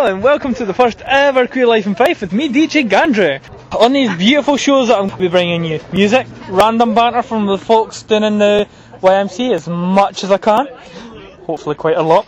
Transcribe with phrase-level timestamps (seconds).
[0.00, 3.38] Hello and welcome to the first ever Queer Life in Fife with me, DJ Gandrew.
[3.78, 7.44] On these beautiful shows that I'm going to be bringing you music, random banter from
[7.44, 8.66] the folks down in the
[9.02, 10.68] YMCA as much as I can,
[11.44, 12.26] hopefully quite a lot,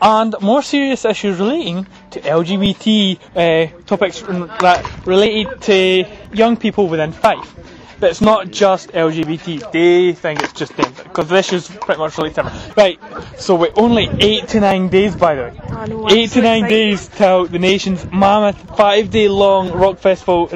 [0.00, 7.12] and more serious issues relating to LGBT uh, topics that related to young people within
[7.12, 7.54] Fife.
[8.00, 9.70] But it's not just LGBT.
[9.70, 12.52] They think it's just them because this is pretty much relate to them.
[12.76, 12.98] Right.
[13.38, 15.60] So we're only eight to nine days, by the way.
[15.68, 16.74] Oh, no, I'm eight so to nine excited.
[16.74, 20.48] days till the nation's mammoth five-day-long rock festival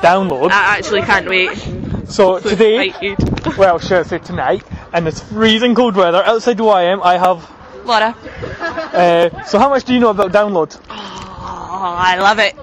[0.00, 0.50] download.
[0.50, 1.56] I actually can't wait.
[2.08, 3.56] so So today, excited.
[3.58, 4.62] well, should I say tonight,
[4.92, 7.50] and it's freezing cold weather outside the YM, I have.
[7.84, 8.14] Laura.
[8.94, 10.78] Uh, so how much do you know about download?
[10.88, 12.54] Oh, I love it.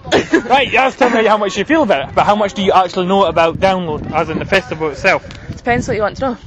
[0.51, 2.53] Right, you have to tell me how much you feel about it, but how much
[2.53, 5.27] do you actually know about download, as in the festival itself?
[5.55, 6.37] Depends what you want to know.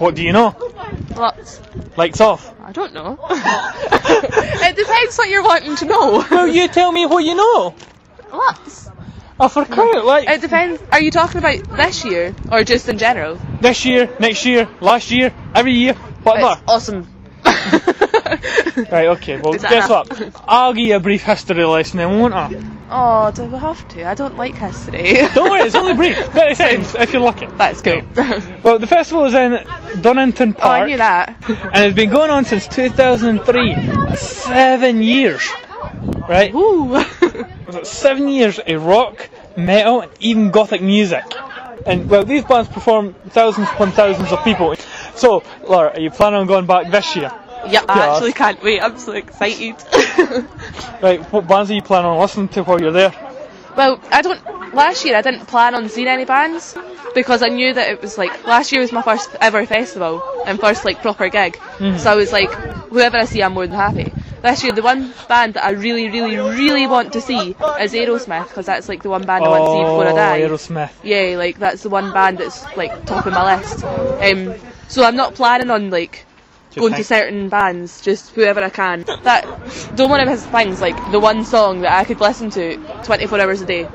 [0.00, 0.56] What do you know?
[1.14, 1.60] Lots.
[1.94, 2.54] Lights off.
[2.64, 3.18] I don't know.
[3.30, 6.24] it depends what you're wanting to know.
[6.30, 7.74] Well, you tell me what you know.
[8.32, 8.88] Lots.
[9.38, 10.82] Oh, for crying like It depends.
[10.90, 13.38] Are you talking about this year or just in general?
[13.60, 15.92] this year, next year, last year, every year,
[16.24, 16.52] whatever.
[16.52, 17.06] It's awesome.
[18.90, 20.42] Right, okay, well, that guess what?
[20.48, 22.62] I'll give you a brief history lesson then, won't I?
[22.90, 24.04] Oh, do we have to?
[24.04, 25.14] I don't like history.
[25.34, 26.16] Don't worry, it's only brief.
[26.16, 27.46] 30 seconds, if you're lucky.
[27.46, 28.02] That's cool.
[28.64, 29.64] Well, the festival is in
[30.02, 31.36] Donington oh, I knew that.
[31.72, 34.16] and it's been going on since 2003.
[34.16, 35.48] Seven years.
[36.28, 36.52] Right?
[36.52, 37.00] Ooh.
[37.84, 41.24] Seven years of rock, metal, and even gothic music?
[41.86, 44.74] And, well, these bands perform thousands upon thousands of people.
[45.14, 47.32] So, Laura, are you planning on going back this year?
[47.68, 48.80] Yeah, I actually can't wait.
[48.80, 49.76] I'm so excited.
[51.02, 53.10] Right, what bands are you planning on listening to while you're there?
[53.74, 54.74] Well, I don't.
[54.74, 56.76] Last year I didn't plan on seeing any bands
[57.14, 60.60] because I knew that it was like last year was my first ever festival and
[60.60, 61.58] first like proper gig.
[61.98, 62.50] So I was like,
[62.90, 64.12] whoever I see, I'm more than happy.
[64.42, 67.50] This year, the one band that I really, really, really want to see
[67.80, 70.42] is Aerosmith because that's like the one band I want to see before I die.
[70.42, 70.90] Oh, Aerosmith.
[71.02, 73.84] Yeah, like that's the one band that's like top of my list.
[73.84, 74.54] Um,
[74.88, 76.26] so I'm not planning on like
[76.74, 79.04] going to certain bands, just whoever I can.
[79.22, 79.44] That
[79.96, 83.40] don't one of his things like the one song that I could listen to 24
[83.40, 83.88] hours a day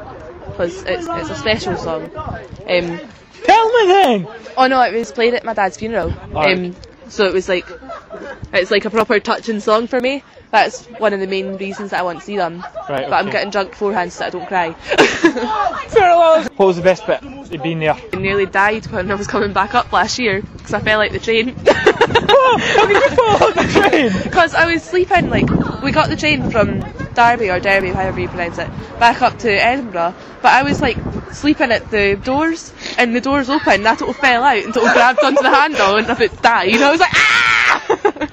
[0.47, 2.03] because it's it's a special song.
[2.16, 3.00] Um,
[3.44, 4.28] Tell me then!
[4.58, 6.12] oh no, it was played at my dad's funeral.
[6.12, 6.58] Alright.
[6.58, 6.75] Um,
[7.09, 7.68] so it was like
[8.53, 10.24] it's like a proper touching song for me.
[10.56, 12.66] That's one of the main reasons that I want to see them.
[12.88, 14.70] Right, But I'm getting drunk beforehand so that I don't cry.
[16.56, 17.94] What was the best bit of being there?
[18.14, 21.12] I nearly died when I was coming back up last year because I fell out
[21.12, 21.50] the train.
[21.68, 24.12] How did you fall on the train?
[24.24, 25.50] Because I was sleeping, like,
[25.82, 26.80] we got the train from
[27.14, 30.16] Derby or Derby, however you pronounce it, back up to Edinburgh.
[30.42, 30.98] But I was like
[31.34, 34.94] sleeping at the doors, and the doors open, and I total fell out and total
[34.94, 36.72] grabbed onto the handle and I bit died.
[36.72, 38.30] You know i was like, ah!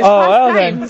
[0.00, 0.80] Oh, well then.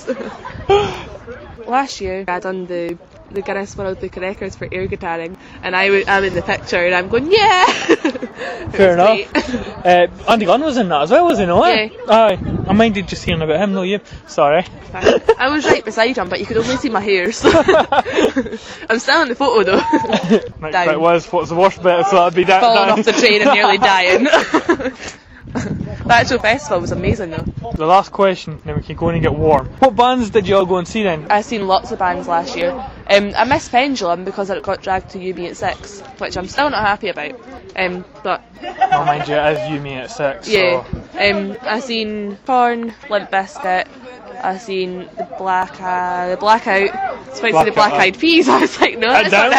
[1.67, 2.97] Last year, I done the
[3.31, 6.41] the Guinness World Book of Records for air guitaring, and I w- I'm in the
[6.41, 7.67] picture, and I'm going, yeah.
[8.73, 9.75] Fair enough.
[9.79, 11.67] Uh, Andy Gunn was in that as well, was he not?
[11.69, 11.89] Yeah.
[12.09, 12.65] Aye.
[12.69, 14.01] I minded just hearing about him, no you.
[14.27, 14.65] Sorry.
[14.93, 17.31] I was right beside him, but you could only see my hair.
[17.33, 20.49] So I'm still in the photo though.
[20.61, 20.89] Next Down.
[20.89, 22.07] bit was, what's the worst bit?
[22.07, 22.61] So that'd be that.
[22.61, 22.99] Falling down.
[22.99, 24.93] off the train and nearly dying.
[26.09, 27.45] The actual festival was amazing though.
[27.77, 29.67] The last question, then we can go in and get warm.
[29.79, 31.27] What bands did you all go and see then?
[31.31, 32.71] I've seen lots of bands last year.
[33.11, 36.49] Um, I missed Pendulum because it got dragged to You Me at Six, which I'm
[36.49, 37.39] still not happy about.
[37.77, 38.43] Um, but
[38.91, 40.49] Oh, mind you, it is you, me at six.
[40.49, 41.31] yeah, So.
[41.31, 43.87] um, I seen Korn, Limp Bizkit.
[44.43, 46.91] I seen the Black uh, the Blackout.
[47.29, 48.49] It's supposed to be the Black Eyed Peas.
[48.49, 49.51] I was like, no, Uh, that's not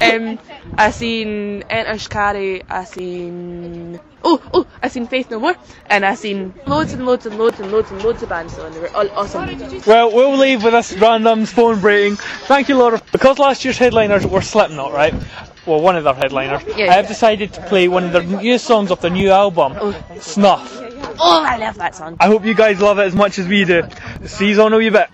[0.00, 0.14] right.
[0.14, 0.38] um,
[0.78, 2.62] I seen Enter Shikari.
[2.68, 7.26] I seen oh oh I seen Faith No More, and I seen loads and loads
[7.26, 8.54] and loads and loads and loads of bands.
[8.54, 9.80] So and they were all awesome.
[9.86, 12.16] Well, we'll leave with this random phone breaking.
[12.16, 13.00] Thank you, Laura.
[13.12, 15.14] Because last year's headliners were Slipknot, right?
[15.66, 16.62] Well, one of their headliners.
[16.76, 16.90] Yeah.
[16.90, 20.04] I have decided to play one of their new songs off their new album, oh.
[20.18, 20.78] Snuff.
[21.18, 22.16] Oh, I love that song.
[22.18, 23.82] I hope you guys love it as much as we do.
[24.24, 25.10] See you on a wee bit.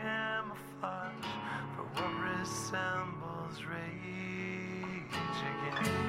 [0.00, 1.12] Camouflage
[1.76, 5.12] for what resembles rage
[5.80, 6.01] again.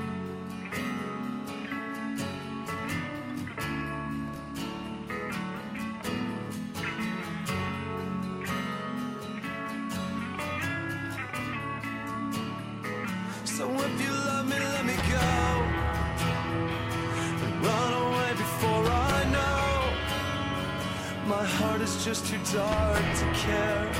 [21.83, 23.91] Is just too dark to care.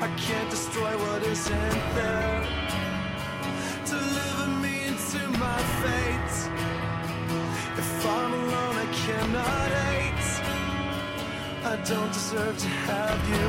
[0.00, 2.42] I can't destroy what isn't there.
[3.86, 6.36] Deliver me into my fate.
[7.82, 10.30] If I'm alone, I cannot hate.
[11.72, 13.48] I don't deserve to have you.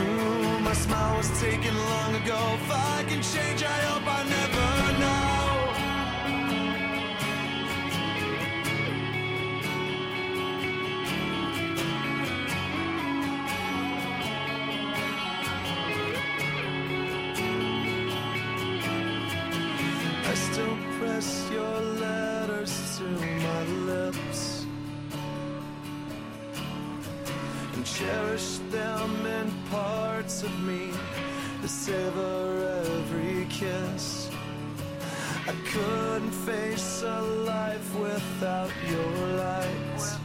[0.00, 2.40] Ooh, my smile was taken long ago.
[2.60, 4.49] If I can change, I hope I never
[21.20, 24.64] your letters to my lips
[27.74, 30.90] and cherish them in parts of me
[31.60, 34.30] to savor every kiss.
[35.46, 40.18] I couldn't face a life without your light.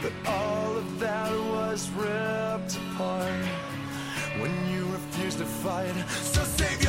[0.00, 3.44] But all of that was ripped apart
[4.40, 5.92] when you refused to fight.
[6.08, 6.79] So save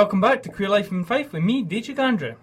[0.00, 2.36] welcome back to Queer Life in Fife with me, DJ Gandra.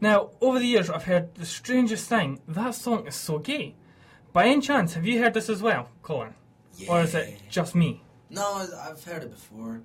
[0.00, 2.40] Now, over the years, I've heard the strangest thing.
[2.48, 3.76] That song is so gay.
[4.32, 6.34] By any chance, have you heard this as well, Colin?
[6.74, 6.90] Yeah.
[6.90, 8.02] Or is it just me?
[8.30, 9.80] No, I've heard it before.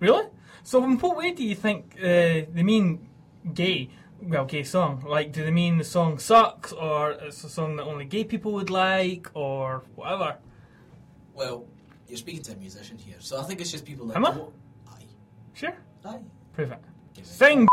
[0.00, 0.24] Really?
[0.62, 3.06] So, in what way do you think uh, they mean
[3.52, 3.90] gay?
[4.22, 5.04] Well, gay song.
[5.06, 8.52] Like, do they mean the song sucks, or it's a song that only gay people
[8.52, 10.38] would like, or whatever?
[11.34, 11.66] Well,
[12.08, 14.16] you're speaking to a musician here, so I think it's just people that.
[14.16, 14.30] Am I?
[14.30, 15.04] Aye.
[15.52, 15.76] Sure.
[16.06, 16.20] Aye.
[16.58, 16.80] Prove it.
[17.14, 17.28] Give it.
[17.28, 17.68] Sing!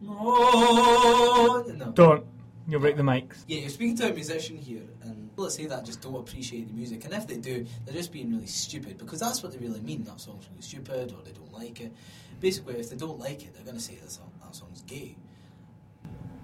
[0.00, 1.62] No.
[1.94, 2.26] Don't.
[2.66, 3.44] You'll break the mics.
[3.46, 6.66] Yeah, you're speaking to a musician here, and people that say that just don't appreciate
[6.66, 7.04] the music.
[7.04, 10.02] And if they do, they're just being really stupid because that's what they really mean.
[10.02, 11.92] That song's really stupid, or they don't like it.
[12.40, 15.14] Basically, if they don't like it, they're going to say that song, that song's gay.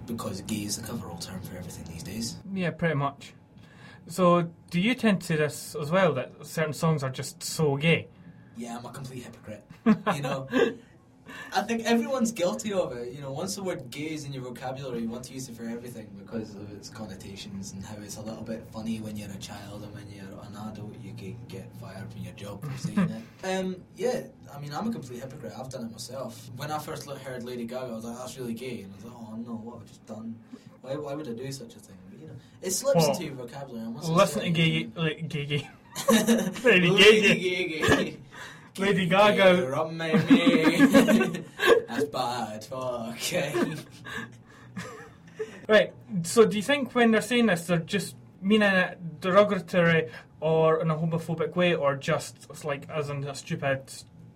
[0.05, 2.37] Because gay is the coverall term for everything these days.
[2.53, 3.33] Yeah, pretty much.
[4.07, 8.07] So, do you tend to this as well that certain songs are just so gay?
[8.55, 9.65] Yeah, I'm a complete hypocrite.
[10.15, 10.47] You know,
[11.53, 13.13] I think everyone's guilty of it.
[13.13, 15.55] You know, once the word gay is in your vocabulary, you want to use it
[15.55, 19.29] for everything because of its connotations and how it's a little bit funny when you're
[19.31, 22.77] a child and when you're an adult, you can get fired from your job for
[22.77, 23.21] saying it.
[23.43, 24.21] Um, yeah,
[24.55, 25.53] I mean, I'm a complete hypocrite.
[25.57, 26.49] I've done it myself.
[26.55, 28.81] When I first heard Lady Gaga, I was like, that's really gay.
[28.81, 30.35] And I was like, oh no, what have I just done?
[30.81, 31.97] Why, why would I do such a thing?
[32.09, 33.87] But, you know, it slips Well, into your vocabulary.
[34.03, 35.69] Listen to gay, like, gay, gay.
[36.63, 38.17] Lady Gaga.
[38.77, 39.67] Lady Gaga.
[39.69, 40.11] Rum me.
[41.87, 42.67] That's bad.
[42.71, 43.53] Okay.
[43.55, 43.75] Eh?
[45.67, 45.93] Right.
[46.23, 50.09] So, do you think when they're saying this, they're just meaning it derogatory
[50.41, 53.83] or in a homophobic way, or just like as in a stupid,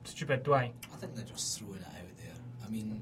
[0.06, 0.72] stupid way?
[0.94, 2.36] I think they're just throwing it out there.
[2.66, 3.02] I mean,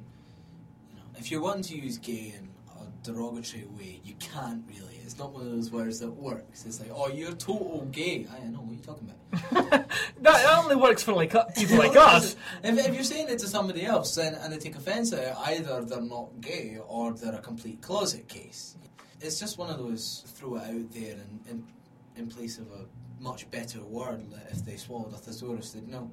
[0.90, 2.50] you know, if you're wanting to use gay in
[2.82, 4.93] a derogatory way, you can't really.
[5.04, 6.66] It's not one of those words that works.
[6.66, 8.26] It's like, oh, you're total gay.
[8.32, 9.90] I know, what are you talking about?
[10.22, 12.38] That, only works for like uh, people like us.
[12.64, 15.36] If, if you're saying it to somebody else then, and they take offence at it,
[15.38, 18.78] either they're not gay or they're a complete closet case.
[19.20, 21.68] It's just one of those throw it out there and, in,
[22.16, 22.86] in place of a
[23.22, 26.10] much better word that if they swallowed a thesaurus they'd know.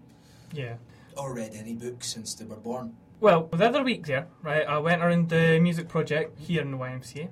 [0.52, 0.74] Yeah.
[1.16, 2.96] Or read any books since they were born.
[3.20, 6.78] Well, the other week there, right, I went around the music project here in the
[6.78, 7.28] YMCA,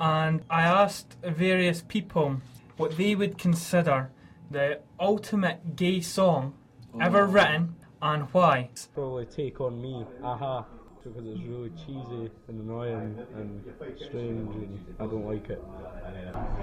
[0.00, 2.40] and I asked various people
[2.76, 4.10] what they would consider
[4.50, 6.54] the ultimate gay song
[7.00, 7.26] ever Oh.
[7.30, 8.70] written and why.
[8.94, 10.64] Probably take on me, a-ha,
[11.02, 13.64] because it's really cheesy and annoying and
[13.96, 15.62] strange and I don't like it.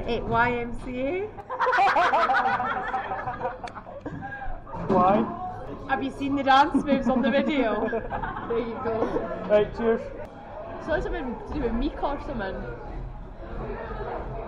[0.08, 1.28] At YMCA.
[4.88, 5.40] Why?
[5.90, 7.88] Have you seen the dance moves on the video?
[8.50, 9.06] there you go.
[9.50, 10.02] Right, cheers.
[10.86, 12.56] So it's something to do with Meek or something.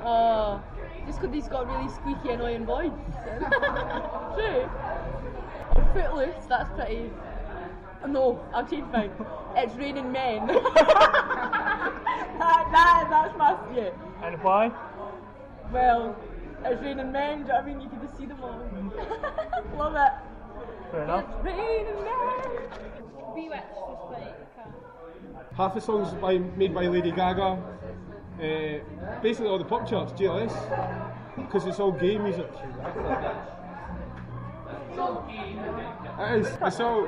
[0.05, 0.61] Oh,
[1.05, 2.91] just because he's got a really squeaky, annoying voice.
[4.35, 4.69] True.
[5.75, 7.11] Or Footloose, that's pretty.
[8.03, 9.11] Oh, no, I'll change mine.
[9.55, 10.47] It's raining men.
[10.47, 10.63] that,
[12.39, 13.89] that, that's my yeah.
[14.23, 14.71] And why?
[15.71, 16.15] Well,
[16.63, 17.39] it's raining men.
[17.39, 17.81] Do you know what I mean?
[17.81, 18.59] You can just see them all.
[19.77, 20.91] Love it.
[20.91, 21.25] Fair enough.
[21.29, 23.35] It's raining men.
[23.35, 24.35] Be Witch, just like.
[25.57, 27.57] Half the songs by, made by Lady Gaga,
[28.39, 30.53] uh, basically all the pop charts, JLS,
[31.37, 32.49] because it's all gay music.
[36.19, 36.47] It is.
[36.61, 37.07] It's all.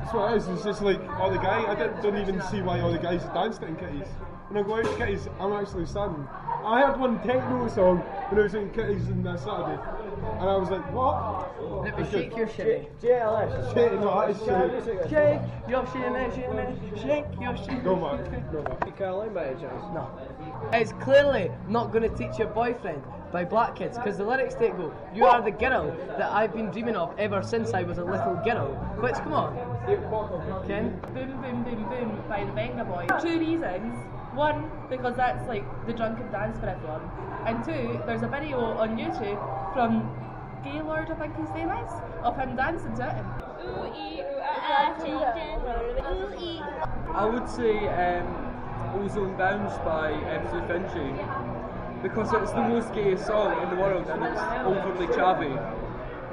[0.00, 0.48] That's what it is.
[0.48, 1.64] It's just like all the guys.
[1.68, 4.08] I don't, don't even see why all the guys danced in kitties.
[4.48, 6.26] When I go out to kitties, I'm actually standing.
[6.64, 9.80] I heard one techno song when I was in kitties on that Saturday,
[10.24, 11.84] and I was like, what?
[11.84, 13.00] Let me shake your shit.
[13.00, 13.74] JLS.
[13.74, 15.10] Shit, no, that is shit.
[15.10, 17.84] Shake your shit, shit, shake your shit.
[17.84, 18.46] No, man.
[18.52, 18.92] No, man.
[18.96, 19.82] Caroline by any chance?
[19.92, 20.10] No.
[20.72, 23.02] It's clearly not going to teach your boyfriend
[23.32, 26.70] by Black Kids because the lyrics take go, You are the girl that I've been
[26.70, 28.68] dreaming of ever since I was a little girl.
[29.00, 29.56] Which, come on.
[30.66, 31.00] Ken?
[31.14, 33.06] Boom Boom Boom Boom by the Venga Boy.
[33.20, 34.21] Two reasons.
[34.34, 37.02] One, because that's like the drunken dance for everyone.
[37.46, 39.38] And two, there's a video on YouTube
[39.74, 40.10] from
[40.64, 43.24] Gaylord, I think his name is, of him dancing to it.
[47.14, 48.26] I would say um,
[49.00, 54.24] Ozone Bounce by MC Finchy because it's the most gayest song in the world and
[54.24, 55.56] it's overly chavvy.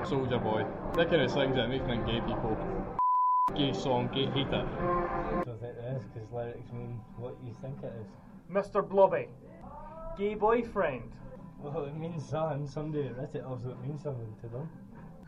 [0.07, 0.65] Soldier Boy.
[0.95, 2.98] That kind of things that make them gay people.
[3.55, 4.53] Gay song, gay hate it.
[4.53, 8.07] I don't think it is because lyrics mean what you think it is.
[8.51, 8.87] Mr.
[8.87, 9.27] Blobby.
[10.17, 11.11] Gay boyfriend.
[11.61, 12.67] Well, it means something.
[12.67, 14.69] Somebody that wrote it also it means something to them.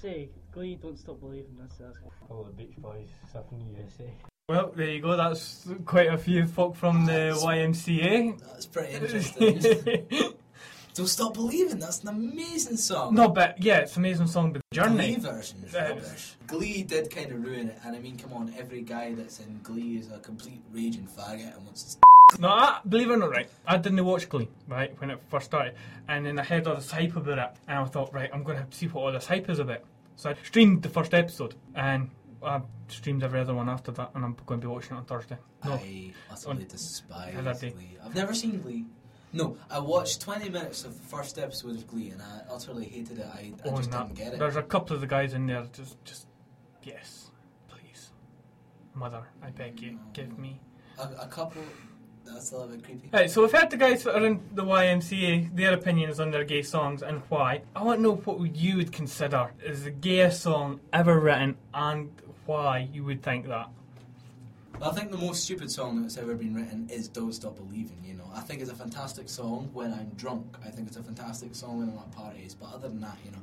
[0.01, 1.97] Say, Glee, don't stop believing that's that's
[2.29, 4.13] All the Beach Boys stuff in the USA.
[4.49, 5.15] Well, there you go.
[5.15, 8.39] That's quite a few folk from the YMCA.
[8.39, 9.61] That's pretty interesting.
[10.93, 11.79] Don't stop believing.
[11.79, 13.13] That's an amazing song.
[13.15, 15.15] no, but yeah, it's an amazing song, but the Glee journey.
[15.15, 16.35] version is Uh, rubbish.
[16.47, 19.59] Glee did kind of ruin it, and I mean, come on, every guy that's in
[19.63, 21.99] Glee is a complete raging faggot and wants to.
[22.39, 25.47] No, I, believe it or not, right, I didn't watch Glee, right, when it first
[25.47, 25.75] started,
[26.07, 28.55] and then I heard all this hype about it, and I thought, right, I'm going
[28.55, 29.81] to have to see what all this hype is about.
[30.15, 32.09] So I streamed the first episode, and
[32.41, 35.05] I streamed every other one after that, and I'm going to be watching it on
[35.05, 35.37] Thursday.
[35.65, 37.33] No, I utterly despise.
[37.59, 37.97] Glee.
[38.03, 38.85] I've never seen Glee.
[39.33, 43.19] No, I watched 20 minutes of the first episode of Glee, and I utterly hated
[43.19, 43.25] it.
[43.33, 44.07] I, I oh, just that.
[44.07, 44.39] didn't get it.
[44.39, 46.27] There's a couple of the guys in there, just, just,
[46.83, 47.31] yes,
[47.69, 48.09] please,
[48.93, 50.59] mother, I beg you, give me.
[50.99, 51.61] A, a couple.
[52.25, 53.09] That's a little bit creepy.
[53.11, 56.43] Right, so we've had the guys that are in the YMCA, their opinions on their
[56.43, 57.63] gay songs and why.
[57.75, 62.11] I want to know what you would consider is the gayest song ever written and
[62.45, 63.69] why you would think that.
[64.83, 68.15] I think the most stupid song that's ever been written is "Don't Stop Believing." You
[68.15, 70.57] know, I think it's a fantastic song when I'm drunk.
[70.65, 72.55] I think it's a fantastic song when I'm at parties.
[72.55, 73.37] But other than that, you know,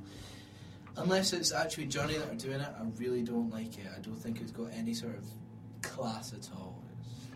[0.97, 3.87] unless it's actually Journey that are doing it, I really don't like it.
[3.97, 5.25] I don't think it's got any sort of
[5.83, 6.83] class at all.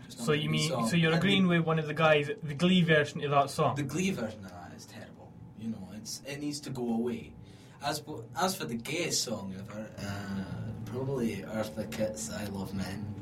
[0.05, 0.87] It's just not So you mean, song.
[0.89, 3.75] so you're agreeing with one of the guys, the Glee version of that song?
[3.75, 5.31] the, the Glee version of that is terrible.
[5.59, 7.33] You know, it's it needs to go away.
[7.81, 8.01] As
[8.37, 10.43] as for the gayest song ever, uh,
[10.85, 13.15] probably Eartha Kitt's "I Love Men."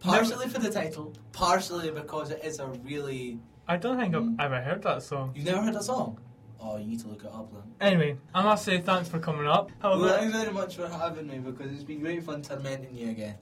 [0.00, 3.38] Partially for the title, partially because it is a really.
[3.68, 4.36] I don't think I've mm.
[4.40, 5.32] ever heard that song.
[5.34, 6.18] You've never heard that song?
[6.62, 7.62] Oh, you need to look it up then.
[7.80, 9.70] Anyway, I must say thanks for coming up.
[9.80, 12.94] How Well, about- thanks very much for having me because it's been great fun tormenting
[12.94, 13.36] you again.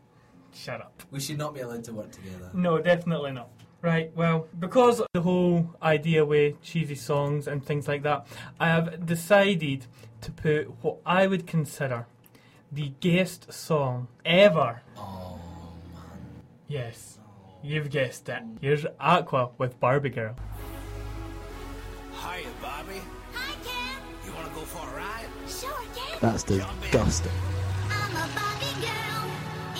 [0.54, 1.02] Shut up.
[1.10, 2.50] We should not be allowed to work together.
[2.52, 3.50] No, definitely not.
[3.80, 8.26] Right, well, because of the whole idea with cheesy songs and things like that,
[8.58, 9.86] I have decided
[10.20, 12.06] to put what I would consider
[12.72, 14.82] the gayest song ever.
[14.96, 15.27] Oh.
[16.68, 17.18] Yes.
[17.62, 18.42] You've guessed it.
[18.60, 20.36] Here's Aqua with Barbie Girl.
[22.12, 23.00] Hiya, Barbie.
[23.32, 24.02] Hi, Ken.
[24.26, 25.26] You want to go for a ride?
[25.48, 26.18] Sure, Ken.
[26.20, 27.32] That's disgusting.
[27.88, 29.24] I'm a Barbie girl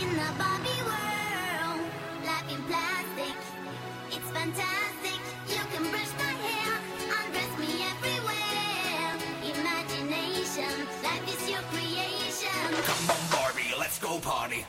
[0.01, 1.81] in the Barbie world.
[2.25, 3.37] Life in plastic,
[4.09, 5.21] it's fantastic.
[5.47, 6.73] You can brush my hair,
[7.21, 9.13] undress me everywhere.
[9.45, 10.73] Imagination,
[11.05, 12.83] life is your creation.
[12.83, 14.65] Come on, Barbie, let's go party.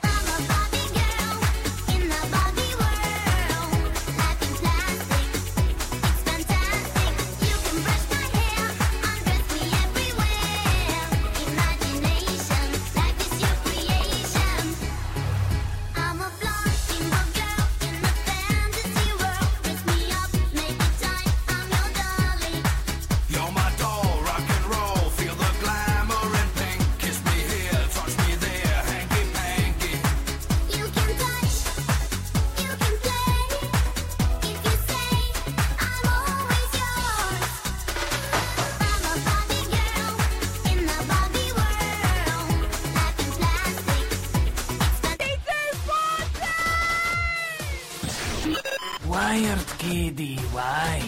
[49.10, 51.02] Wired KDY.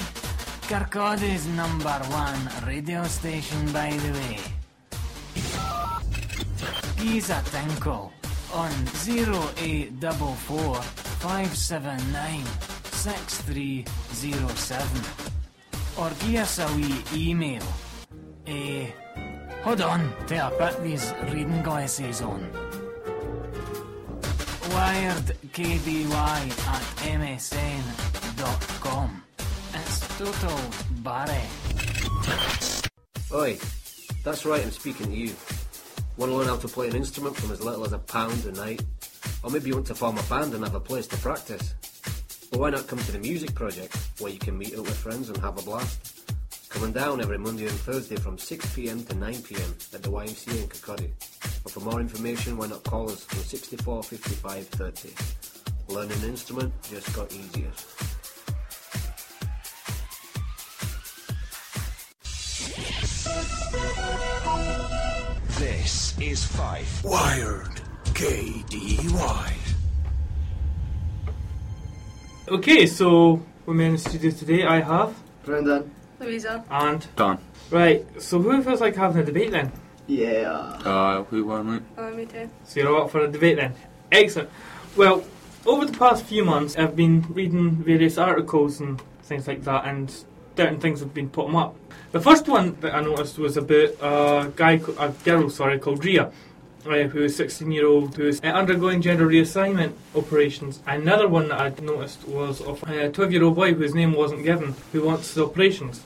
[0.66, 4.40] Kirkcaldy's number one radio station, by the way.
[6.98, 8.12] Giza Tinkle
[8.54, 8.72] on
[9.06, 12.44] 0844 579
[12.90, 15.02] 6307.
[16.00, 17.62] Or give us a wee email.
[18.48, 18.88] Eh,
[19.64, 22.61] hold on till I put these reading glasses on.
[24.72, 26.12] WiredKDY
[26.68, 26.84] at
[28.40, 29.10] msn.com.
[29.74, 30.60] It's total
[31.04, 31.44] Barry.
[33.34, 33.58] Oi,
[34.24, 35.36] that's right, I'm speaking to you.
[36.16, 38.54] Want to learn how to play an instrument from as little as a pound a
[38.54, 38.82] night?
[39.44, 41.74] Or maybe you want to form a band and have a place to practice?
[42.52, 45.28] Well, why not come to the Music Project, where you can meet up with friends
[45.28, 46.21] and have a blast?
[46.72, 51.12] Coming down every Monday and Thursday from 6pm to 9pm at the YMCA in Kirkcaldy.
[51.66, 55.10] Or for more information, why not call us on 64 55 30.
[55.90, 57.70] Learning an instrument just got easier.
[65.60, 67.04] This is Fife.
[67.04, 67.82] Wired
[68.14, 69.54] KDY.
[72.48, 75.92] Okay, so with me in the studio today I have Brendan.
[76.22, 76.64] Louisa.
[76.70, 77.40] and Done.
[77.70, 78.06] right.
[78.22, 79.72] So who feels like having a debate then?
[80.08, 80.50] Yeah.
[80.86, 81.84] Uh, who won it?
[81.98, 82.50] Oh, me too.
[82.66, 83.74] So you're up for a debate then?
[84.12, 84.50] Excellent.
[84.96, 85.24] Well,
[85.66, 90.12] over the past few months, I've been reading various articles and things like that, and
[90.58, 91.76] certain things have been putting up.
[92.12, 96.04] The first one that I noticed was about a guy, co- a girl, sorry, called
[96.04, 96.30] Ria,
[96.86, 100.82] uh, who is 16 year old, who is uh, undergoing gender reassignment operations.
[100.88, 104.44] Another one that I noticed was of a 12 year old boy whose name wasn't
[104.44, 106.02] given, who wants the operations.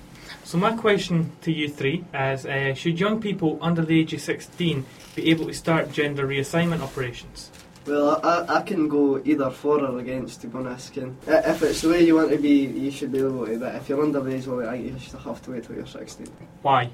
[0.45, 4.21] So my question to you three is: uh, Should young people under the age of
[4.21, 7.49] 16 be able to start gender reassignment operations?
[7.87, 10.93] Well, I, I can go either for or against, to be honest.
[10.93, 11.17] Ken.
[11.25, 13.57] If it's the way you want to be, you should be able to.
[13.57, 16.27] But if you're underage, well, you should have to wait till you're 16.
[16.61, 16.91] Why?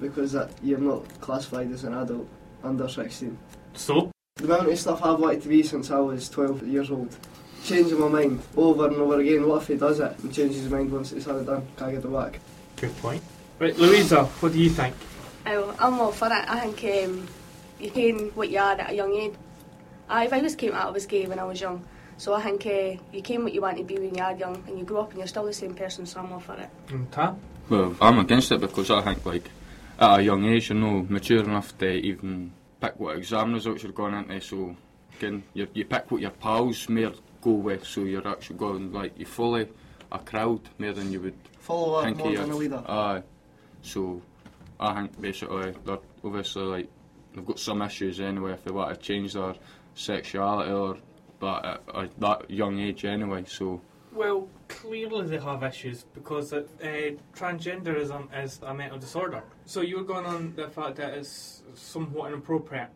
[0.00, 2.26] Because that, you're not classified as an adult
[2.64, 3.36] under 16.
[3.74, 4.10] So?
[4.36, 7.14] The amount of stuff I've wanted to be since I was 12 years old.
[7.64, 9.46] Changing my mind over and over again.
[9.46, 11.66] What if he does it and changes his mind once it's had it done?
[11.76, 12.40] Can I get it back?
[12.80, 13.22] Good point.
[13.58, 14.94] Right, Louisa, what do you think?
[15.46, 16.32] Oh, I'm all for it.
[16.32, 17.26] I think um,
[17.80, 19.34] you can what you are at a young age.
[20.08, 21.84] I've always came out of was gay when I was young,
[22.18, 24.62] so I think uh, you came what you want to be when you are young,
[24.68, 26.06] and you grow up and you're still the same person.
[26.06, 26.70] So I'm all for it.
[26.90, 27.40] And Tam?
[27.68, 29.50] Well, I'm against it because I think like
[29.98, 33.92] at a young age you're not mature enough to even pick what exam results you're
[33.92, 34.40] going into.
[34.40, 34.76] So
[35.18, 37.10] again, you you pick what your pals may
[37.42, 37.84] go with.
[37.84, 39.66] So you're actually going like you follow
[40.12, 42.82] a crowd more than you would Follow up think more than a leader.
[42.88, 43.22] Aye.
[43.82, 44.22] So
[44.80, 46.88] I think basically they're obviously like
[47.34, 49.54] they've got some issues anyway if they want to change their
[49.94, 50.96] sexuality or
[51.40, 53.44] that at, at that young age anyway.
[53.46, 56.62] So Well, clearly they have issues because uh,
[57.36, 59.42] transgenderism is a mental disorder.
[59.66, 62.88] So you're going on the fact that it's somewhat inappropriate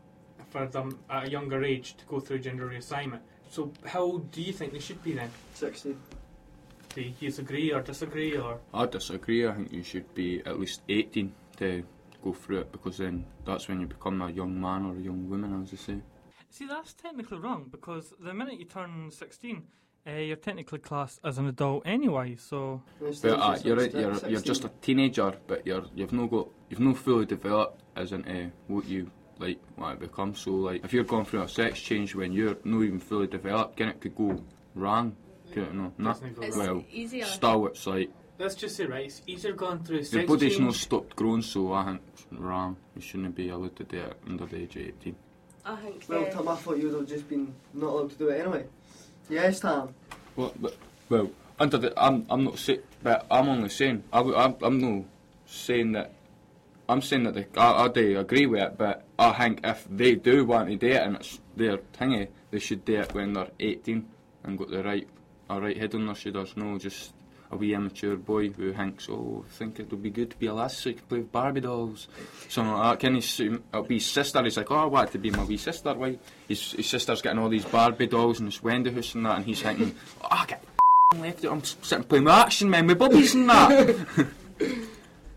[0.49, 3.21] for them at a younger age to go through gender reassignment.
[3.51, 5.31] So how old do you think they should be then?
[5.55, 5.95] 16.
[6.95, 8.61] Do you agree or disagree or?
[8.75, 9.47] I disagree.
[9.47, 11.85] I think you should be at least 18 to
[12.23, 15.29] go through it because then that's when you become a young man or a young
[15.29, 16.01] woman, as they say.
[16.51, 19.63] See, that's technically wrong because the minute you turn 16,
[20.07, 22.37] uh, you're technically classed as an adult anyway.
[22.37, 22.83] So.
[23.01, 26.81] But uh, you're, right, you're you're just a teenager, but you're you've no got you've
[26.81, 30.35] no fully developed as into what you like want to become.
[30.35, 33.79] So like if you're going through a sex change when you're not even fully developed,
[33.79, 34.43] then it could go
[34.75, 35.17] wrong.
[35.57, 36.15] You know, nah.
[36.41, 37.25] It's well, easier.
[37.25, 40.65] still it's like Let's just say, right, it's easier going through your sex body's change.
[40.65, 42.77] not stopped growing, so I think it's wrong.
[42.97, 45.17] You shouldn't be allowed to do it under the age of 18.
[45.65, 48.29] I think Well, Tom, I thought you would have just been not allowed to do
[48.31, 48.65] it anyway.
[49.29, 49.95] Yes, Tom.
[50.35, 50.77] Well, but,
[51.09, 54.79] well, under the, I'm, I'm not saying, but I'm only saying, I, w- I'm, I'm
[54.81, 55.05] not
[55.47, 56.13] saying that,
[56.89, 60.17] I'm saying that they, I, I do agree with it, but I think if they
[60.17, 63.51] do want to do it and it's their thingy, they should do it when they're
[63.61, 64.09] 18
[64.43, 65.07] and got the right,
[65.57, 67.13] a right head on their shoulders, no just
[67.51, 70.47] a wee immature boy who thinks, oh, I think it would be good to be
[70.47, 72.09] a lass so you can play with Barbie dolls.
[72.55, 72.99] That.
[72.99, 75.45] Can he, s- it'll be his sister, he's like, oh, I want to be my
[75.45, 76.19] wee sister, why?
[76.49, 79.45] His, his sister's getting all these Barbie dolls and this Wendy house and that, and
[79.45, 80.65] he's thinking, oh, I get
[81.19, 84.27] left it, I'm sitting playing with action men with bubbies and that.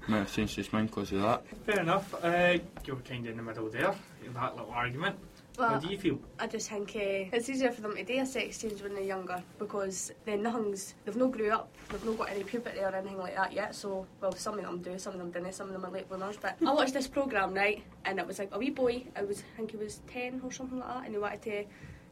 [0.08, 1.44] Might have changed his mind because of that.
[1.66, 2.14] Fair enough.
[2.24, 5.18] Uh, you were kind of in the middle there in that little argument.
[5.58, 6.20] Well, How do you feel?
[6.40, 9.04] I just think uh, it's easier for them to do a sex change when they're
[9.04, 13.18] younger because then nothing's they've not grew up, they've not got any puberty or anything
[13.18, 13.76] like that yet.
[13.76, 16.10] So, well, some of them do, some of them didn't, some of them are late
[16.10, 16.38] bloomers.
[16.38, 19.04] But I watched this program right, and it was like a wee boy.
[19.16, 21.64] I was, I think he was ten or something like that, and he wanted to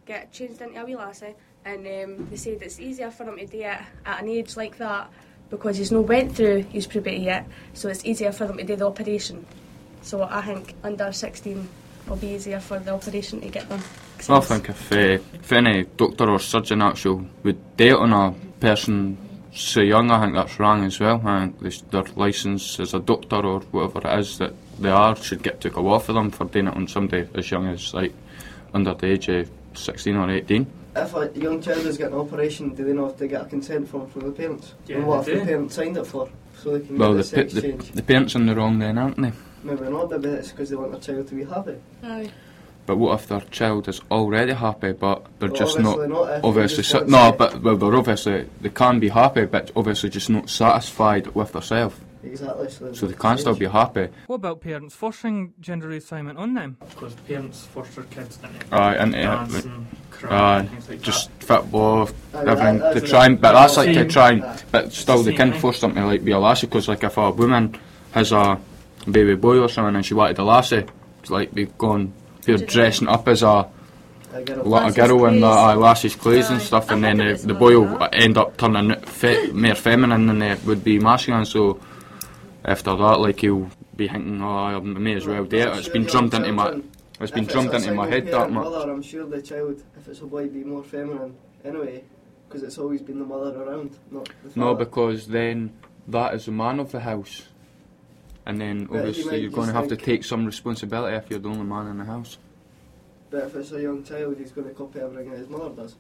[0.06, 1.36] get changed into a wee lassie.
[1.65, 4.77] And um, they said it's easier for him to do it at an age like
[4.77, 5.10] that
[5.49, 7.47] because he's not went through his puberty yet.
[7.73, 9.45] So it's easier for them to do the operation.
[10.01, 11.69] So I think under 16
[12.08, 13.82] will be easier for the operation to get done.
[14.30, 14.96] I think if, uh,
[15.34, 19.18] if any doctor or surgeon actually would date on a person
[19.54, 21.22] so young, I think that's wrong as well.
[21.26, 24.89] I think they sh- their licence as a doctor or whatever it is that they
[24.89, 27.94] are should get took away for them for doing it on somebody as young as
[27.94, 28.13] like
[28.74, 30.66] under the age of 16 or 18.
[30.96, 33.46] If a young child is getting an operation, do they not have to get a
[33.46, 34.74] consent form from the parents?
[34.88, 35.46] Yeah, and what they if do.
[35.46, 36.30] the parents signed it for?
[36.62, 37.92] So they can Well, get the, the sex the, change.
[37.92, 39.32] the parents in the wrong then, aren't they?
[39.63, 41.76] Maybe not, maybe it's because they want their child to be happy.
[42.04, 42.30] Aye.
[42.86, 46.43] But what if their child is already happy, but they're Well, just obviously not, not,
[46.43, 50.30] obviously just sa- no, but well, they're obviously they can be happy, but obviously just
[50.30, 51.95] not satisfied with themselves.
[52.26, 52.69] Exactly.
[52.69, 54.08] So, So they can't still be happy.
[54.28, 56.78] What about parents forcing gender reassignment on them?
[56.89, 60.89] Because parents force their kids to Aye, and dance uh, and cry aye, and things
[60.89, 64.63] like just football, Aye, everything that- to try and, but that's like to try and,
[64.71, 65.60] but still they can thing.
[65.62, 67.78] force them to like be a lassie because like if a woman
[68.12, 68.58] has a
[69.10, 70.86] baby boy or something and she wanted a lassie,
[71.20, 72.13] it's like they gone,
[72.44, 73.70] they're dressing up as a
[74.34, 74.63] A girl.
[74.66, 77.80] lot of girl in the uh, lassie's clothes and stuff, and then uh, the boy
[77.80, 81.46] will end up turning fe- more feminine than it would be masculine.
[81.46, 81.80] So
[82.66, 86.06] after that, like he'll be thinking, "Oh, I may as well do it." It's been
[86.06, 86.82] drummed into my,
[87.20, 88.63] it's been drummed into my head that much.
[88.66, 92.04] Mother, I'm sure the child, if it's a boy, be more feminine anyway,
[92.48, 95.74] because it's always been the mother around, not the No, because then
[96.08, 97.44] that is the man of the house,
[98.45, 101.39] and then But obviously might you're going to have to take some responsibility if you're
[101.39, 102.38] the only man in the house.
[103.29, 105.95] But if it's a young child, he's going to copy everything that his mother does.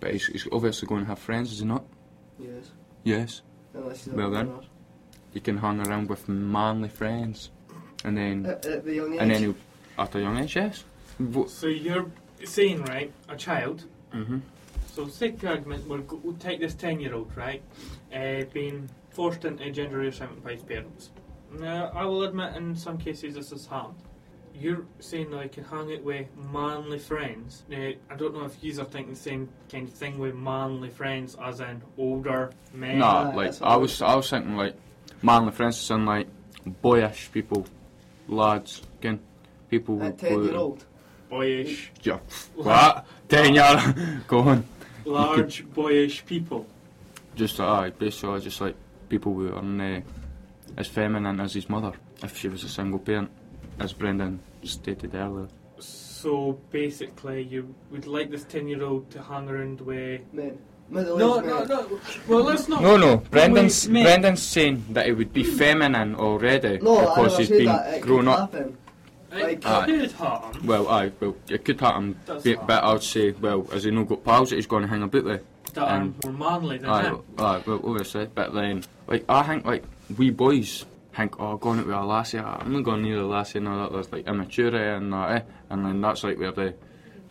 [0.00, 1.84] But he's, he's obviously going to have friends, is he not?
[2.38, 2.70] Yes.
[3.04, 3.42] Yes.
[3.74, 4.62] Unless he's a Well then, minor.
[5.32, 7.50] you can hang around with manly friends,
[8.04, 9.20] and then At, at the young age.
[9.20, 9.54] and then he'll,
[9.98, 10.84] at a young age, yes.
[11.18, 12.10] Vo- So you're
[12.44, 13.84] saying, right, a child.
[14.12, 14.42] Mhm.
[14.92, 15.88] So take the argument.
[15.88, 17.62] We'll, go, we'll take this ten-year-old, right,
[18.14, 21.10] uh, being forced into gender reassignment by his parents.
[21.58, 23.94] Now, I will admit, in some cases, this is harm.
[24.56, 27.64] You're saying that I can hang it with manly friends.
[27.68, 30.90] Now, I don't know if you are thinking the same kind of thing with manly
[30.90, 32.98] friends, as in older men.
[32.98, 34.76] Nah, like I was, I was thinking like
[35.22, 36.28] manly friends and like
[36.64, 37.66] boyish people,
[38.28, 39.18] lads, again,
[39.68, 40.84] people At 10 year old.
[41.28, 42.18] boyish, Yeah,
[42.54, 43.06] what?
[43.28, 44.64] Ten year, go on.
[45.04, 46.66] large boyish people.
[47.34, 48.76] Just uh, aye, basically just like
[49.08, 50.00] people who aren't uh,
[50.76, 53.30] as feminine as his mother, if she was a single parent,
[53.78, 55.48] as Brendan stated earlier.
[55.78, 60.58] So basically, you would like this ten-year-old to hang around with men.
[60.90, 62.00] No, no, no.
[62.28, 62.82] Well, let's not.
[62.82, 64.02] No, no, Brendan's, Wait.
[64.04, 67.66] Brendan's saying that it would be feminine already No, I because never he's said been
[67.66, 67.94] that.
[67.94, 68.52] It grown could up.
[68.52, 68.78] happen.
[69.32, 69.86] It Like, Aye.
[69.86, 70.66] could happen.
[70.66, 73.90] Well, aye, well, it could happen, Does but, but I would say, well, as he
[73.90, 75.42] not got pals that he's going to hang about with?
[75.72, 77.22] That are And- more manly than Aye, him.
[77.38, 79.84] aye, well, obviously, but then, like, I think, like,
[80.16, 83.58] we boys think, oh, going out with a lassie, I'm not going near a lassie
[83.58, 85.40] and all that, there's, like, immature and that, eh?
[85.70, 86.74] And then that's, like, where the,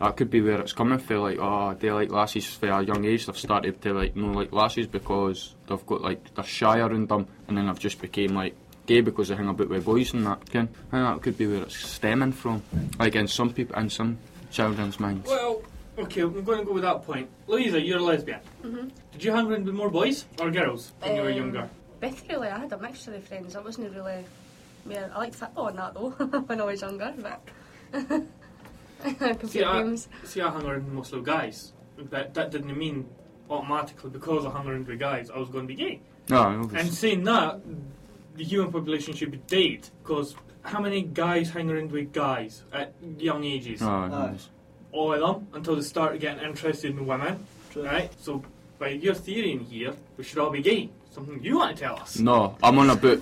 [0.00, 3.04] that could be where it's coming from, like, oh, they like lassies for a young
[3.04, 7.08] age, they've started to, like, know, like, lassies because they've got, like, they're shy around
[7.08, 8.54] them, and then they've just became, like,
[8.86, 11.46] gay because they hang about with boys and that, can, I think that could be
[11.46, 12.62] where it's stemming from,
[12.98, 14.18] like, in some people, in some
[14.50, 15.28] children's minds.
[15.28, 15.62] Well,
[15.98, 17.28] okay, I'm going to go with that point.
[17.46, 18.40] Louisa, you're a lesbian.
[18.62, 18.90] Mhm.
[19.12, 21.70] Did you hang around with more boys or girls when you were Um, younger?
[22.00, 23.56] Both really, I had a mixture of friends.
[23.56, 24.24] I wasn't really.
[24.86, 26.10] Yeah, I liked football and that though
[26.46, 27.40] when I was younger, but.
[29.04, 30.08] See computer I, games.
[30.24, 31.72] see, I hung around with mostly guys,
[32.10, 33.06] but that didn't mean
[33.50, 36.00] automatically because I hung around with guys, I was going to be gay.
[36.30, 36.80] No, obviously.
[36.80, 37.60] And saying that,
[38.34, 42.94] the human population should be dead because how many guys hang around with guys at
[43.18, 43.82] young ages?
[43.82, 44.50] Oh, Aye, obviously.
[44.92, 47.44] All of them until they start getting interested in women,
[47.76, 48.10] right?
[48.20, 48.42] So,
[48.84, 50.90] by your theory in here, we should all be gay.
[51.10, 52.18] Something you want to tell us?
[52.18, 53.20] No, I'm on about.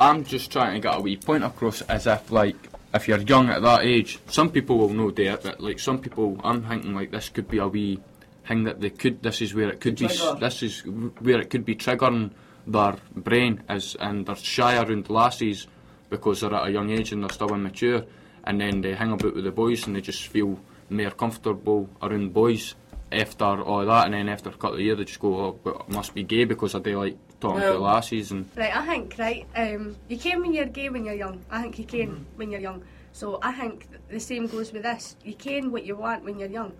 [0.00, 2.56] I'm just trying to get a wee point across as if, like,
[2.94, 6.40] if you're young at that age, some people will know that, but like some people,
[6.42, 8.00] I'm thinking like this could be a wee
[8.46, 9.22] thing that they could.
[9.22, 10.06] This is where it could be.
[10.06, 12.30] This is where it could be triggering
[12.66, 15.66] their brain as and they're shy around lasses
[16.08, 18.04] because they're at a young age and they're still immature,
[18.44, 22.32] and then they hang about with the boys and they just feel more comfortable around
[22.32, 22.76] boys
[23.12, 25.86] after all that, and then after a couple of years they just go, oh, but
[25.88, 28.48] I must be gay because I do like talking to Well- lasses and.
[28.56, 31.44] Right, I think, right, um, you can when you're gay when you're young.
[31.50, 32.82] I think you can when you're young.
[33.12, 35.16] So I think the same goes with this.
[35.24, 36.72] You can what you want when you're young.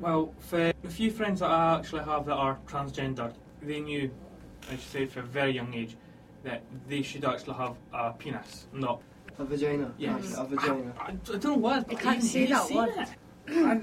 [0.00, 4.10] Well, for a few friends that I actually have that are transgender, they knew,
[4.68, 5.96] I should say, for a very young age,
[6.44, 9.00] that they should actually have a penis, not
[9.38, 9.92] A vagina.
[9.98, 10.34] Yes.
[10.36, 10.92] A vagina.
[11.00, 11.90] I, I don't know what.
[11.90, 12.90] You can't say that word.
[12.96, 13.06] I,
[13.50, 13.80] I,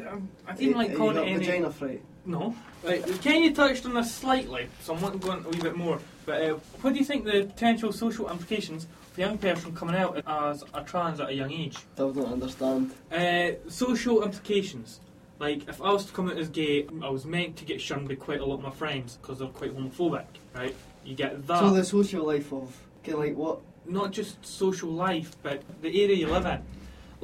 [0.47, 1.38] I didn't like calling it got any.
[1.39, 2.01] vagina fright.
[2.25, 2.56] No.
[2.84, 5.75] Right, Kenny touched on this slightly, so I'm wanting to go into a wee bit
[5.75, 5.99] more.
[6.25, 9.95] But uh, what do you think the potential social implications for a young person coming
[9.95, 11.78] out as a trans at a young age?
[11.93, 12.93] Still don't understand.
[13.12, 14.99] Uh, social implications.
[15.38, 18.08] Like, if I was to come out as gay, I was meant to get shunned
[18.08, 20.25] by quite a lot of my friends because they're quite homophobic,
[20.56, 20.75] right?
[21.04, 21.60] You get that.
[21.60, 23.60] So the social life of, okay, like what?
[23.86, 26.63] Not just social life, but the area you live in.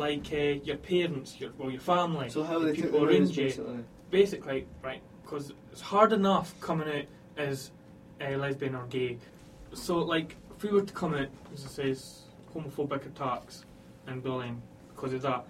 [0.02, 2.30] Like uh, your parents, your well, your family.
[2.30, 3.44] So how the they people around you.
[3.44, 3.84] basically.
[4.10, 5.02] Basically, right?
[5.22, 7.06] Because it's hard enough coming out
[7.38, 7.70] as
[8.20, 9.20] uh, lesbian or gay.
[9.74, 13.64] So, like, if we were to come out, as it says, homophobic attacks
[14.08, 14.60] and bullying
[14.96, 15.46] because of that,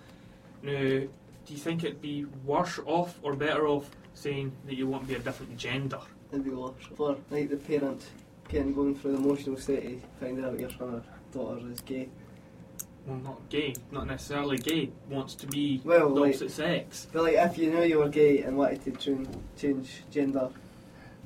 [0.64, 1.10] now, do
[1.48, 5.16] you think it'd be worse off or better off saying that you want to be
[5.16, 6.02] a different gender?
[6.32, 6.74] It'd be worse.
[6.96, 8.04] For like the parent
[8.50, 12.10] getting going through the emotional state of finding out your son or daughter is gay.
[13.06, 17.08] Well, not gay, not necessarily gay, wants to be Well, the like- opposite sex.
[17.12, 20.50] But like if you knew you were gay and wanted to tune, change gender,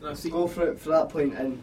[0.01, 1.33] go for it for that point.
[1.35, 1.61] and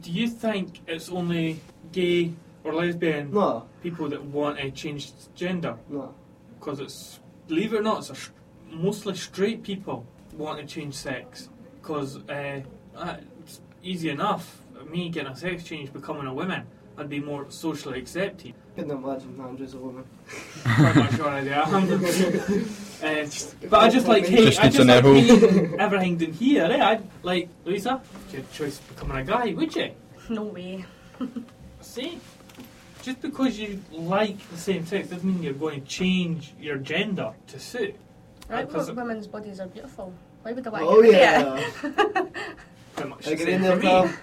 [0.00, 1.60] Do you think it's only
[1.92, 2.32] gay
[2.64, 3.66] or lesbian No.
[3.82, 5.76] people that want to change gender?
[5.88, 6.14] No.
[6.58, 8.30] Because it's, believe it or not, it's
[8.70, 11.50] mostly straight people want to change sex.
[11.82, 12.62] Because uh,
[12.96, 14.62] uh, it's easy enough.
[14.88, 16.62] Me getting a sex change, becoming a woman,
[16.96, 18.54] I'd be more socially accepted.
[18.80, 20.04] Couldn't imagine Andrew's a woman.
[20.64, 22.74] Quite much sure I am.
[23.00, 23.24] Uh,
[23.70, 26.64] but I just like hate, Just I just in like hate everything down here.
[26.64, 26.84] Eh?
[26.84, 29.92] I'd, like Lisa, if you had a choice becoming a guy, would you?
[30.28, 30.84] No way.
[31.80, 32.18] See,
[33.00, 37.32] just because you like the same sex doesn't mean you're going to change your gender
[37.46, 37.94] to suit.
[38.50, 40.12] Right, Because wo- women's bodies are beautiful.
[40.42, 41.54] Why would I want Oh to get yeah.
[41.54, 42.32] rid of it?
[42.96, 43.88] pretty much the Agree same there, for me.
[43.88, 44.14] Tom.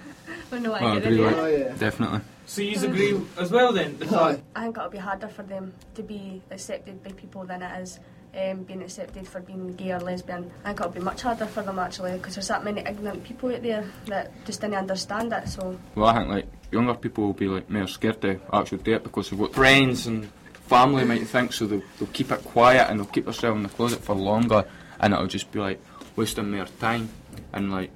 [0.52, 1.74] Well, no, I Oh, get agree, rid like, Oh, yeah.
[1.80, 2.22] definitely.
[2.48, 3.98] So you agree as well then?
[4.00, 7.82] The I think it'll be harder for them to be accepted by people than it
[7.82, 8.00] is
[8.36, 10.50] um, being accepted for being gay or lesbian.
[10.64, 13.54] I think it'll be much harder for them actually because there's that many ignorant people
[13.54, 15.50] out there that just didn't understand it.
[15.50, 18.96] So Well, I think like younger people will be like more scared to actually do
[18.96, 20.32] it because they've got friends and
[20.68, 21.66] family might think so.
[21.66, 24.66] They'll, they'll keep it quiet and they'll keep themselves in the closet for longer,
[25.02, 25.82] and it'll just be like
[26.16, 27.10] wasting their time
[27.54, 27.92] and like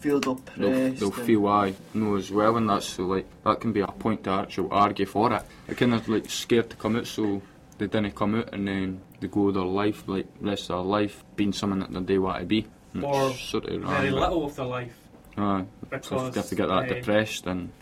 [0.00, 0.58] Feel depressed.
[0.58, 3.86] they'll, they'll feel I know as well, and that's so like that can be a
[3.86, 5.42] point to actually argue for it.
[5.66, 7.40] They're kind of like scared to come out, so
[7.78, 11.24] they didn't come out, and then they go their life like rest of their life
[11.36, 12.66] being someone that they want to be.
[13.02, 14.98] Or sort of very wrong, but- little of their life.
[15.36, 17.72] Aye, so if Because, you have to get that uh, depressed and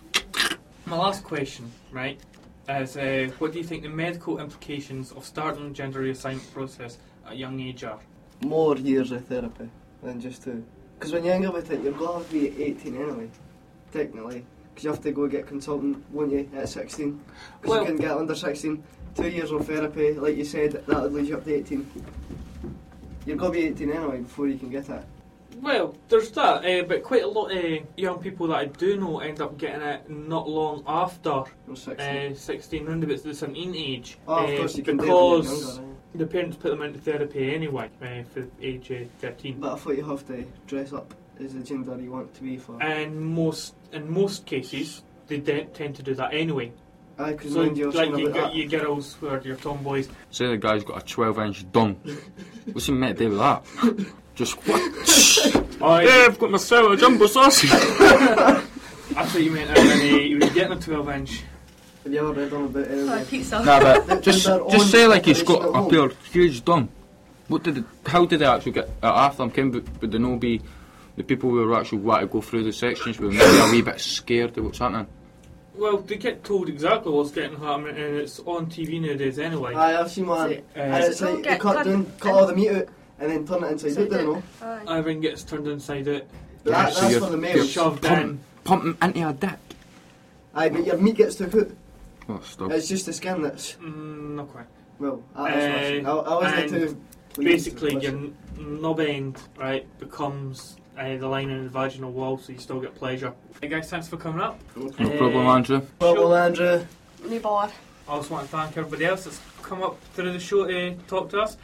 [0.87, 2.21] My last question, right,
[2.69, 6.99] is uh, what do you think the medical implications of starting the gender reassignment process
[7.27, 7.99] at a young age are?
[8.45, 9.69] more years of therapy
[10.03, 10.65] than just two.
[11.01, 13.31] Because when you're younger with it, you're going to have to be 18 anyway,
[13.91, 14.45] technically.
[14.69, 17.19] Because you have to go get consultant, won't you, at 16?
[17.63, 18.83] Because Well- you can get under 16.
[19.15, 21.87] Two years of therapy, like you said, that would lead you up to 18.
[23.25, 25.03] You're going to be 18 anyway before you can get it.
[25.63, 29.21] Well, there's that, uh, but quite a lot of young people that I do know
[29.21, 32.33] end up getting it not long after Or 16.
[32.33, 34.19] uh, 16, round about the 17 age.
[34.29, 35.81] Oh, of uh, course you can do it when you're because
[36.15, 39.61] the parents put them into therapy anyway uh, for age uh, 13.
[39.61, 42.57] But I thought you have to dress up as the gender you want to be
[42.57, 42.83] for.
[42.83, 46.73] And most, in most cases, they de- tend to do that anyway.
[47.19, 48.55] I could So, mind you like you, about get, that.
[48.55, 51.95] you girls who are your tomboys, Say the guy's got a 12 inch dong.
[52.73, 53.65] What's he meant to do with that?
[54.35, 54.81] Just what?
[55.83, 57.71] I, yeah, I've got myself a jumbo sausage.
[57.73, 58.63] I
[59.27, 61.43] thought you meant uh, when he, he was getting a 12 inch.
[62.11, 63.25] Have you ever read on about oh, anyway?
[63.25, 63.65] pizza.
[63.65, 65.91] nah, but just, just say like he's got operation at a home.
[65.91, 66.89] pure huge dong.
[67.47, 69.51] What did it, how did they actually get it after him?
[69.53, 70.61] Can, would, would they no be,
[71.15, 73.83] the people who were actually want to go through the sections were maybe a wee
[73.83, 75.07] bit scared of what's happening.
[75.77, 79.77] Well, they get told exactly what's getting happening, and it's on TV nowadays anyway.
[79.77, 80.53] Aye, I've seen one.
[80.53, 82.89] Uh, and it's like they cut, down, cut all the meat out
[83.21, 84.93] and then turn it inside out, don't know.
[84.93, 86.23] Everything gets turned inside out.
[86.65, 87.71] But that, so that's you're- for the you're males.
[87.71, 88.41] Shoved pump- in.
[88.65, 89.59] Pumping into a dick.
[90.55, 91.71] Aye, but your meat gets took out.
[92.31, 92.71] Oh, stop.
[92.71, 93.75] It's just the skin that's.
[93.75, 94.67] Mm, not quite.
[94.99, 96.07] Well, that's what I've.
[96.07, 97.43] I, Uh, I wasn't and too.
[97.43, 102.59] Basically, your knob end, right, becomes uh, the lining of the vaginal wall, so you
[102.59, 103.33] still get pleasure.
[103.61, 104.61] Hey guys, thanks for coming up.
[104.77, 105.83] No problem, Andrew.
[106.01, 106.85] Well, Andrew.
[107.25, 107.73] No bother.
[108.09, 111.31] I also want to thank everybody else that's come up through the show to talk
[111.31, 111.57] to us.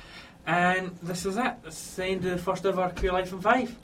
[0.46, 1.62] And this is it.
[1.64, 3.76] This is the end of the first ever Queer Life in Five.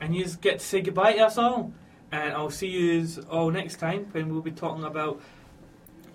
[0.00, 1.72] And you get to say goodbye to us all.
[2.10, 5.20] And I'll see you all next time when we'll be talking about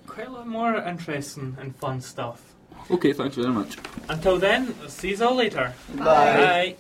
[0.07, 2.41] quite a lot more interesting and fun stuff.
[2.89, 3.77] Okay, thanks very much.
[4.09, 5.73] Until then, see you all later.
[5.95, 6.03] Bye.
[6.05, 6.75] Bye.